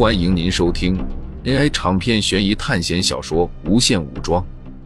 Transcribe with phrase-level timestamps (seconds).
[0.00, 0.96] 欢迎您收听
[1.44, 4.42] AI 长篇悬疑探险小说《无限武装》，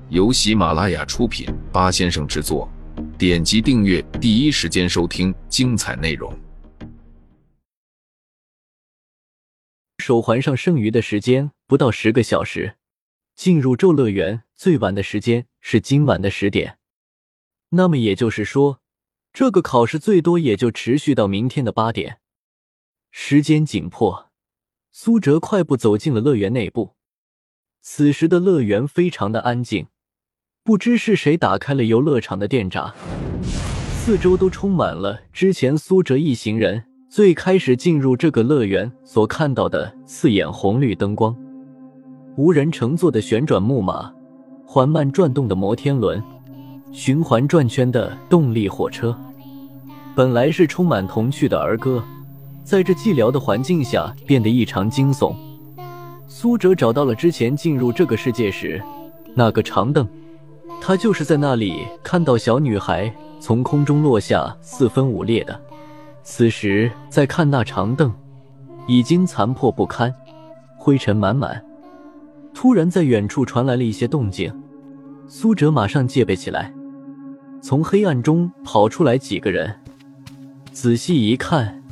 [0.08, 2.68] 由喜马拉雅出品，八先生制作。
[3.16, 6.36] 点击订阅，第一时间收听精彩内容。
[9.98, 12.74] 手环上剩余的时间不到十个小时，
[13.36, 16.78] 进入咒乐园最晚的时间是今晚的十点。
[17.68, 18.80] 那么也就是说，
[19.32, 22.18] 这个考试最多也就持续到明天的八点。
[23.12, 24.32] 时间紧迫，
[24.96, 26.92] 苏哲快步走进了乐园内部。
[27.82, 29.88] 此时的乐园非常的安静，
[30.62, 32.94] 不知是谁打开了游乐场的电闸，
[33.42, 41.36] 四周都充满了之前苏哲一行人最开始进入这个乐园所看到的刺眼红绿灯光，
[42.36, 44.14] 无人乘坐的旋转木马，
[44.64, 46.22] 缓慢转动的摩天轮，
[46.92, 49.18] 循环转圈的动力火车，
[50.14, 52.00] 本来是充满童趣的儿歌。
[52.64, 55.36] 在这寂寥的环境下，变得异常惊悚。
[56.26, 58.82] 苏哲找到了之前进入这个世界时
[59.34, 60.08] 那个长凳，
[60.80, 65.60] 他就是在那里看到小女孩从空中落下四分五裂的。
[66.22, 68.10] 此时再看那长凳，
[68.86, 70.12] 已经残破不堪，
[70.78, 71.62] 灰尘满满。
[72.54, 74.50] 突然在远处传来了一些动静，
[75.28, 76.72] 苏哲马上戒备起来。
[77.60, 79.80] 从黑暗中跑出来几个人，
[80.72, 81.83] 仔细一看。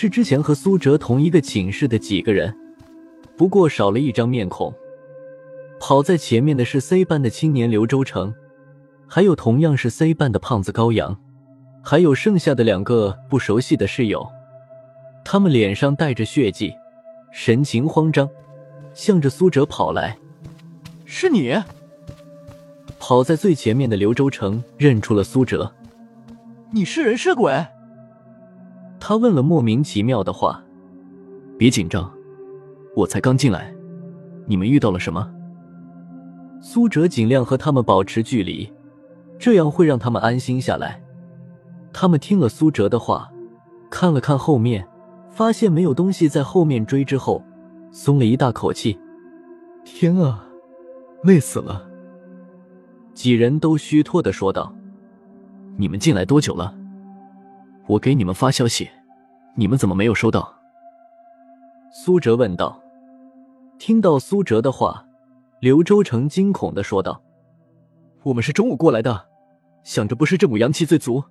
[0.00, 2.56] 是之前和苏哲同一个寝室的几个人，
[3.36, 4.72] 不过少了一张面孔。
[5.80, 8.32] 跑在前面的是 C 班的青年刘周成，
[9.08, 11.18] 还有同样是 C 班的胖子高阳，
[11.82, 14.24] 还有剩下的两个不熟悉的室友。
[15.24, 16.72] 他们脸上带着血迹，
[17.32, 18.30] 神情慌张，
[18.94, 20.16] 向着苏哲跑来。
[21.06, 21.60] 是你？
[23.00, 25.74] 跑在最前面的刘周成认出了苏哲。
[26.70, 27.66] 你是人是鬼？
[29.08, 30.62] 他问了莫名其妙的话
[31.56, 32.12] ：“别紧张，
[32.94, 33.74] 我才刚进来，
[34.44, 35.32] 你们遇到了什么？”
[36.60, 38.70] 苏哲尽量和他们保持距离，
[39.38, 41.02] 这样会让他们安心下来。
[41.90, 43.32] 他们听了苏哲的话，
[43.88, 44.86] 看了看后面，
[45.30, 47.42] 发现没有东西在后面追之后，
[47.90, 48.98] 松了一大口气。
[49.86, 50.46] 天啊，
[51.22, 51.88] 累死了！
[53.14, 54.70] 几人都虚脱的说道
[55.78, 56.74] ：“你们进来多久了？”
[57.88, 58.86] 我给你们发消息，
[59.58, 60.54] 你们怎么没有收到？
[61.92, 62.80] 苏哲问道。
[63.76, 65.04] 听到苏哲的话，
[65.60, 67.20] 刘周成惊恐的说道
[68.22, 69.26] ：“我们是中午过来的，
[69.82, 71.24] 想着不是这股阳气最足，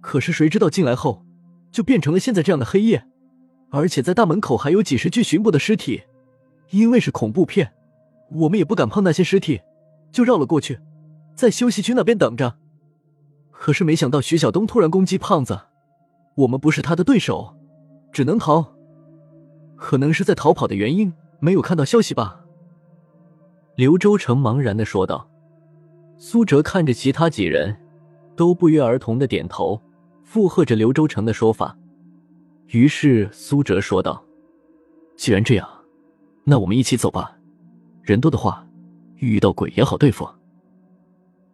[0.00, 1.22] 可是谁知道进来后
[1.70, 3.06] 就变成了现在这样的黑夜，
[3.68, 6.04] 而且在大门口还有几十具巡捕的尸体。
[6.70, 7.74] 因为是恐怖片，
[8.30, 9.60] 我们也不敢碰那些尸体，
[10.10, 10.80] 就绕了过去，
[11.34, 12.56] 在休息区那边等着。
[13.50, 15.60] 可是没想到徐晓东突然攻击胖子。”
[16.40, 17.54] 我们不是他的对手，
[18.12, 18.74] 只能逃。
[19.76, 22.44] 可能是在逃跑的原因，没有看到消息吧？
[23.76, 25.28] 刘周成茫然的说道。
[26.16, 27.74] 苏哲看着其他几人，
[28.36, 29.80] 都不约而同的点头，
[30.22, 31.76] 附和着刘周成的说法。
[32.68, 34.22] 于是苏哲说道
[35.16, 35.68] ：“既然这样，
[36.44, 37.36] 那我们一起走吧。
[38.02, 38.66] 人多的话，
[39.16, 40.28] 遇到鬼也好对付。”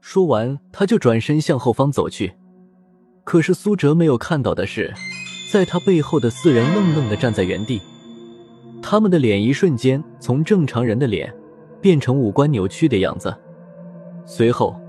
[0.01, 2.35] 说完，他就转身向后方走去。
[3.27, 4.95] 可是苏哲没有看到的是，
[5.51, 7.83] 在他背后的四人愣愣的站在原地，
[8.81, 11.35] 他们的脸一瞬间从正常人的脸
[11.81, 13.35] 变成五官扭曲的样子。
[14.25, 14.81] 随后，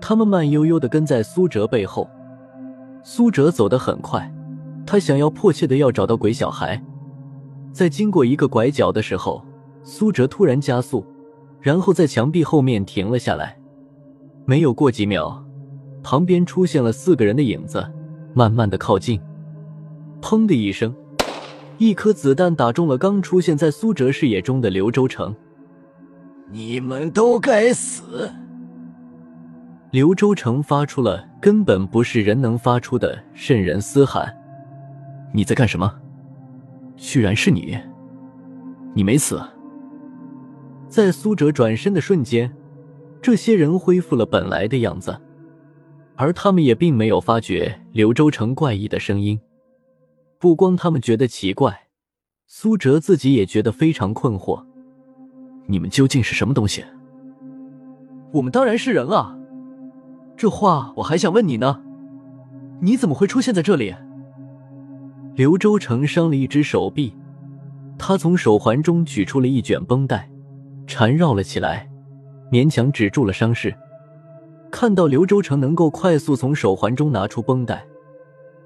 [0.00, 2.08] 他们慢悠悠的跟在苏哲背后。
[3.02, 4.32] 苏哲走得很快，
[4.86, 6.80] 他想要迫切的要找到鬼小孩。
[7.72, 9.44] 在经过一个拐角的时候，
[9.82, 11.04] 苏哲突然加速，
[11.60, 13.58] 然后在墙壁后面停了下来。
[14.44, 15.44] 没有过几秒。
[16.02, 17.86] 旁边出现了四个人的影子，
[18.34, 19.20] 慢慢的靠近。
[20.22, 20.94] 砰的一声，
[21.78, 25.34] 一颗子弹打中了刚出现在苏哲视野中的刘周成。
[26.50, 28.30] 你们都该死！
[29.92, 34.32] 刘周成发出了根本不是人能发出的瘆人嘶喊
[35.32, 35.92] ：“你在干什么？
[36.96, 37.78] 居然是你！
[38.94, 39.40] 你没死！”
[40.88, 42.52] 在苏哲转身的瞬间，
[43.22, 45.16] 这些人恢复了本来的样子。
[46.20, 49.40] 而他们也并没有发觉刘周成怪异的声音，
[50.38, 51.86] 不光他们觉得奇怪，
[52.46, 54.62] 苏哲自己也觉得非常困惑。
[55.64, 56.84] 你们究竟是什么东西？
[58.34, 59.34] 我们当然是人了。
[60.36, 61.82] 这话我还想问你呢，
[62.82, 63.94] 你怎么会出现在这里？
[65.36, 67.14] 刘周成伤了一只手臂，
[67.96, 70.30] 他从手环中取出了一卷绷带，
[70.86, 71.88] 缠绕了起来，
[72.52, 73.74] 勉强止住了伤势。
[74.70, 77.84] 看到刘周成能够快速从手环中拿出绷带，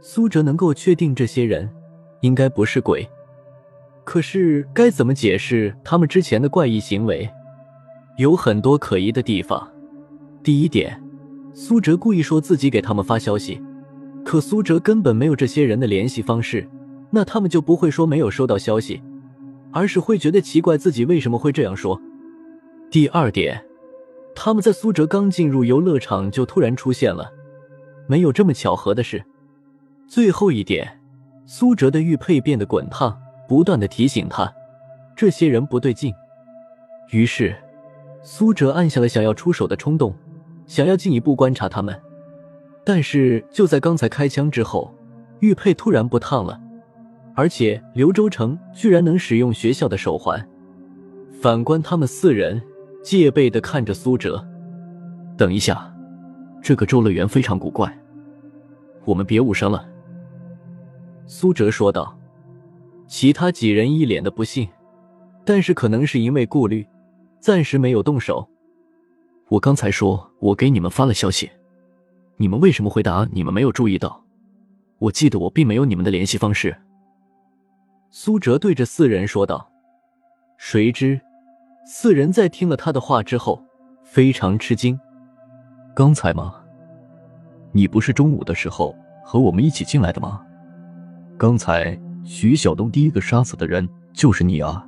[0.01, 1.69] 苏哲能够确定这些人
[2.21, 3.09] 应该不是鬼。
[4.05, 7.29] 可是该怎么解释他们之前的怪异行为？
[8.19, 9.67] 有很多可疑的地方。
[10.43, 11.03] 第一点，
[11.55, 13.61] 苏哲故意说自己给他们发消息，
[14.25, 16.69] 可苏哲根本没有这些人的联系方式，
[17.11, 19.03] 那他们就不会说没有收到消息，
[19.73, 21.99] 而是会觉得奇怪自己为什么会这样说。
[22.91, 23.65] 第二点，
[24.35, 27.33] 他们在苏哲刚进入游乐场就突然出现了，
[28.07, 29.25] 没有这么巧合的事。
[30.07, 31.01] 最后一点，
[31.47, 34.53] 苏哲的玉佩变得滚烫，不断的提醒他，
[35.17, 36.13] 这些人不对劲。
[37.11, 37.57] 于是，
[38.23, 40.15] 苏哲按下了想要出手的冲动。
[40.67, 41.95] 想要进一步观察他们，
[42.85, 44.95] 但是就在刚才开枪之后，
[45.41, 46.59] 玉佩突然不烫了，
[47.35, 50.43] 而且刘州城居然能使用学校的手环。
[51.39, 52.63] 反观他们四人，
[53.05, 54.43] 戒备的看着苏哲。
[55.37, 55.95] 等一下，
[56.63, 57.95] 这个周乐园非常古怪，
[59.05, 59.87] 我们别误伤了。
[61.27, 62.19] 苏哲说道。
[63.07, 64.67] 其他几人一脸的不信，
[65.45, 66.85] 但是可能是因为顾虑，
[67.39, 68.49] 暂时没有动手。
[69.49, 71.51] 我刚才说，我给你们发了消息，
[72.39, 74.25] 你们为什么回答你们没有注意到？
[74.99, 76.75] 我记得我并没有你们的联系方式。
[78.09, 79.71] 苏哲对着四人说道。
[80.57, 81.21] 谁知，
[81.87, 83.63] 四人在听了他的话之后，
[84.03, 84.99] 非常吃惊。
[85.95, 86.55] 刚才吗？
[87.73, 90.41] 你不是中午的时候和我们一起进来的吗？
[91.37, 94.87] 刚才徐晓东第一个杀死的人就是你啊，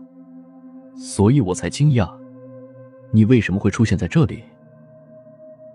[0.97, 2.11] 所以我才惊讶。
[3.13, 4.43] 你为什么会出现在这里？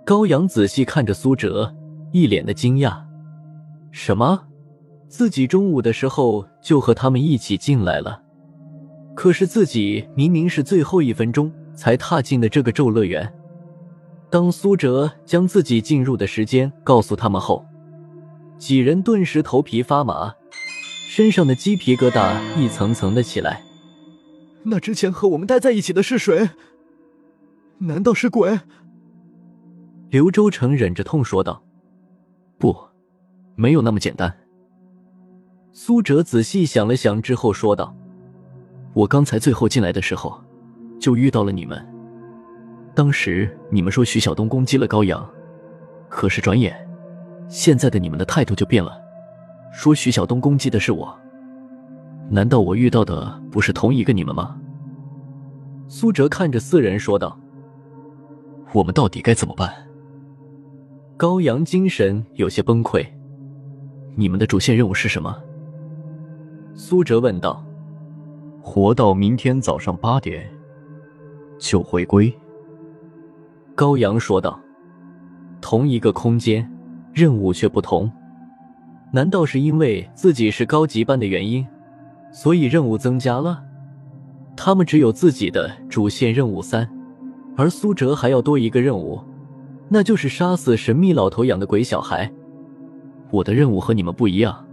[0.04, 1.72] 高阳仔细看着苏哲，
[2.12, 3.00] 一脸的惊讶。
[3.92, 4.48] 什么？
[5.08, 8.24] 自己中午的时候就和他们一起进来了，
[9.22, 13.32] 可是自己明明是最后一分钟才踏进的这个咒乐园。
[14.32, 17.64] 当苏哲将自己进入的时间告诉他们后，
[18.58, 20.34] 几人顿时头皮发麻，
[21.08, 23.62] 身上的鸡皮疙瘩一层层的起来。
[24.64, 26.50] 那之前和我们待在一起的是谁？
[27.78, 28.60] 难道是鬼？
[30.10, 31.62] 刘周成忍着痛说道
[32.58, 32.76] ：“不，
[33.54, 34.36] 没有那么简单。”
[35.72, 37.96] 苏哲仔细想了想之后说道
[38.94, 40.40] ：“我刚才最后进来的时候，
[41.00, 41.82] 就遇到了你们。
[42.94, 45.26] 当时你们说徐晓东攻击了高阳，
[46.10, 46.76] 可是转眼，
[47.48, 48.92] 现在的你们的态度就变了，
[49.72, 51.18] 说徐晓东攻击的是我。
[52.30, 54.58] 难道我遇到的不是同一个你们吗？”
[55.88, 57.38] 苏哲看着四人说道。
[58.74, 59.74] 我们到底该怎么办？
[61.18, 63.06] 高阳精神有些崩溃。
[64.16, 65.36] 你们的主线任务是什么？
[66.74, 67.66] 苏哲问道。
[68.62, 70.48] 活到明天早上八点
[71.60, 72.34] 就回归。
[73.76, 74.60] 高阳说道。
[75.62, 76.68] 同一个空间，
[77.14, 78.12] 任务却不同。
[79.14, 81.64] 难道是因为自己是高级班的原因，
[82.32, 83.64] 所以任务增加了？
[84.58, 86.90] 他们只有自己的主线任务三。
[87.56, 89.22] 而苏哲还要多一个任务，
[89.88, 92.32] 那就是杀死神秘老头养的鬼小孩。
[93.30, 94.66] 我的任务和你们不一样，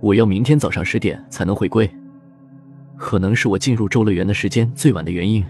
[0.00, 1.90] 我要明天早上十点才能回归。
[3.00, 5.42] 可能是我进入周乐园的时间最晚的原因。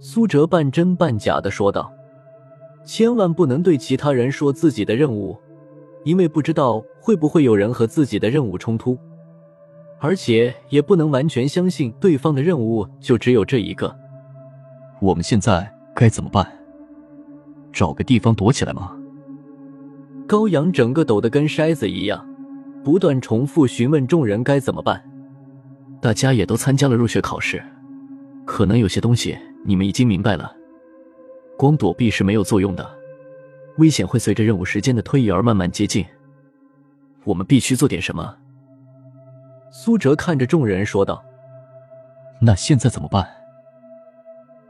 [0.00, 1.92] 苏哲半真半假的说道
[2.84, 5.38] ：“千万不能对其他人说自己的任务，
[6.02, 8.98] 因为不知道会不会有人和自己的任务冲突，
[10.00, 13.96] 而且也不能完全相信对方的任务就只有这一个。”
[15.00, 16.44] 我们现在该怎么办？
[17.72, 18.92] 找个地方躲起来吗？
[20.26, 22.28] 高阳整个抖得跟筛子一样，
[22.82, 25.07] 不断重复询问众人该怎么办。
[26.00, 27.62] 大家也都参加了入学考试，
[28.44, 30.54] 可能有些东西你们已经明白了。
[31.56, 32.88] 光躲避是没有作用的，
[33.78, 36.06] 危险会随着任务时间的推移而慢慢接近。
[37.24, 38.36] 我们必须做点什么。
[39.72, 41.22] 苏哲看着众人说道
[42.40, 43.28] ：“那现在怎么办？”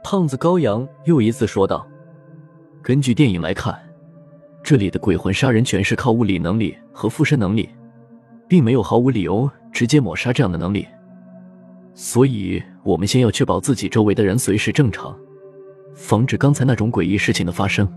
[0.02, 1.87] 胖子高阳又一次说道
[2.82, 3.78] ：“根据电影来看，
[4.62, 7.68] 这里的鬼魂杀人全是靠物理能力和附身能力，
[8.49, 10.88] 并没有毫无理由直接抹杀这样的能力。
[12.00, 15.19] 所以，我们先要确保自己周围的人随时正常，
[15.97, 17.93] 防止刚才那种诡异事情的发生。”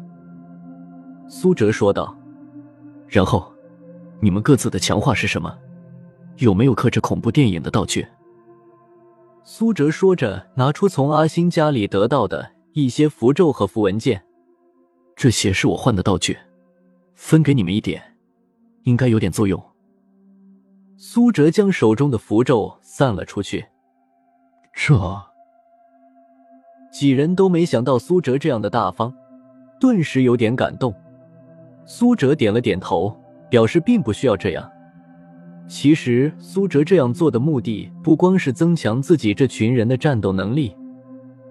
[1.29, 2.17] 苏哲说道。
[3.07, 3.53] 然后，
[4.19, 5.55] 你们各自的强化是什么？
[6.37, 8.07] 有没有克制恐怖电影的道具？
[9.43, 14.23] 苏哲说着，拿出从阿星家里得到的一些符咒和符文件。
[15.15, 16.35] 这些是我换的道具，
[17.13, 18.01] 分给你们一点，
[18.85, 19.63] 应该有点作用。
[20.97, 23.63] 苏哲将手中的符咒散了出去。
[24.73, 25.21] 这
[26.91, 29.13] 几人都没想到苏哲这样的大方，
[29.79, 30.93] 顿时有点感动。
[31.85, 33.15] 苏哲点了点头，
[33.49, 34.71] 表示并不需要这样。
[35.67, 40.75] 其实苏哲这样做的目的，不光是增强自己这群人的战斗能力，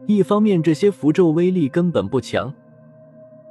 [0.07, 2.53] 一方面这些符咒威力根本不强，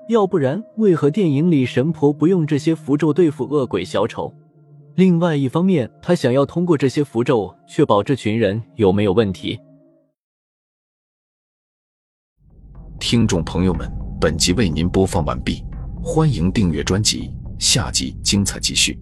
[0.09, 4.31] 要不然为何电影里神婆不用这些符咒对付恶鬼小丑？
[5.00, 9.58] 另外一方面，他想要通过这些符咒确保这群人有没有问题。
[13.00, 13.89] 听众朋友们，
[14.20, 15.63] 本集为您播放完毕，
[16.03, 19.00] 欢迎订阅专辑，下集精彩继续。